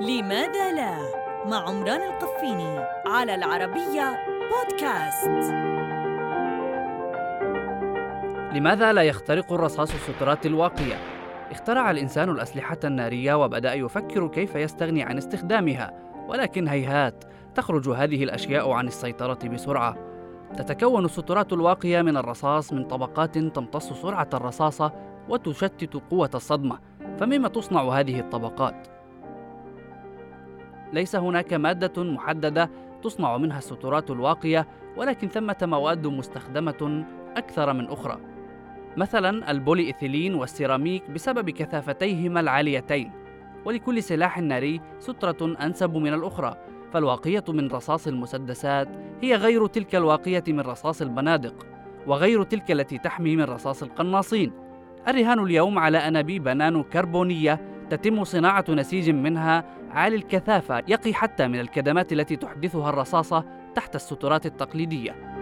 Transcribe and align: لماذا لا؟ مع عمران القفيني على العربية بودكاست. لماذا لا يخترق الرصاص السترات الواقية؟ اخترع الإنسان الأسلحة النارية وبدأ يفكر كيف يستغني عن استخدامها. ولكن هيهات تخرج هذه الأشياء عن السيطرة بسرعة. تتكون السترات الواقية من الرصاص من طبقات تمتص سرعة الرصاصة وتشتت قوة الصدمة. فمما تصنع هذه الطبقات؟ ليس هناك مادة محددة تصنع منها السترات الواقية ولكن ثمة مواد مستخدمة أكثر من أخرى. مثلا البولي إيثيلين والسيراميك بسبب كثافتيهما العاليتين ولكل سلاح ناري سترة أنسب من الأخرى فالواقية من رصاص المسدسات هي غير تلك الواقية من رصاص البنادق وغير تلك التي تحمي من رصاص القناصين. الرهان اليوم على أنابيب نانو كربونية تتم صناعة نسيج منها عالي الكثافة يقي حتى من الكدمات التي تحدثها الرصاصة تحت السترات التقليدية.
لماذا 0.00 0.72
لا؟ 0.72 0.98
مع 1.46 1.68
عمران 1.68 2.00
القفيني 2.02 2.78
على 3.06 3.34
العربية 3.34 4.16
بودكاست. 4.50 5.52
لماذا 8.54 8.92
لا 8.92 9.02
يخترق 9.02 9.52
الرصاص 9.52 9.94
السترات 9.94 10.46
الواقية؟ 10.46 10.94
اخترع 11.50 11.90
الإنسان 11.90 12.30
الأسلحة 12.30 12.78
النارية 12.84 13.34
وبدأ 13.34 13.74
يفكر 13.74 14.28
كيف 14.28 14.54
يستغني 14.54 15.02
عن 15.02 15.16
استخدامها. 15.16 15.92
ولكن 16.28 16.68
هيهات 16.68 17.24
تخرج 17.54 17.88
هذه 17.88 18.24
الأشياء 18.24 18.70
عن 18.70 18.86
السيطرة 18.86 19.48
بسرعة. 19.48 19.96
تتكون 20.56 21.04
السترات 21.04 21.52
الواقية 21.52 22.02
من 22.02 22.16
الرصاص 22.16 22.72
من 22.72 22.84
طبقات 22.84 23.38
تمتص 23.38 23.92
سرعة 23.92 24.28
الرصاصة 24.34 24.92
وتشتت 25.28 26.02
قوة 26.10 26.30
الصدمة. 26.34 26.78
فمما 27.20 27.48
تصنع 27.48 27.82
هذه 27.82 28.20
الطبقات؟ 28.20 28.97
ليس 30.92 31.16
هناك 31.16 31.52
مادة 31.54 32.02
محددة 32.02 32.70
تصنع 33.02 33.36
منها 33.36 33.58
السترات 33.58 34.10
الواقية 34.10 34.66
ولكن 34.96 35.28
ثمة 35.28 35.56
مواد 35.62 36.06
مستخدمة 36.06 37.04
أكثر 37.36 37.72
من 37.72 37.88
أخرى. 37.88 38.18
مثلا 38.96 39.50
البولي 39.50 39.86
إيثيلين 39.86 40.34
والسيراميك 40.34 41.10
بسبب 41.10 41.50
كثافتيهما 41.50 42.40
العاليتين 42.40 43.12
ولكل 43.64 44.02
سلاح 44.02 44.38
ناري 44.38 44.80
سترة 44.98 45.56
أنسب 45.62 45.96
من 45.96 46.14
الأخرى 46.14 46.56
فالواقية 46.92 47.44
من 47.48 47.68
رصاص 47.68 48.06
المسدسات 48.06 48.88
هي 49.22 49.34
غير 49.34 49.66
تلك 49.66 49.94
الواقية 49.94 50.44
من 50.48 50.60
رصاص 50.60 51.02
البنادق 51.02 51.66
وغير 52.06 52.42
تلك 52.42 52.70
التي 52.70 52.98
تحمي 52.98 53.36
من 53.36 53.44
رصاص 53.44 53.82
القناصين. 53.82 54.52
الرهان 55.08 55.38
اليوم 55.38 55.78
على 55.78 55.98
أنابيب 55.98 56.48
نانو 56.48 56.84
كربونية 56.84 57.60
تتم 57.90 58.24
صناعة 58.24 58.64
نسيج 58.68 59.10
منها 59.10 59.64
عالي 59.90 60.16
الكثافة 60.16 60.82
يقي 60.88 61.14
حتى 61.14 61.48
من 61.48 61.60
الكدمات 61.60 62.12
التي 62.12 62.36
تحدثها 62.36 62.90
الرصاصة 62.90 63.44
تحت 63.74 63.94
السترات 63.94 64.46
التقليدية. 64.46 65.37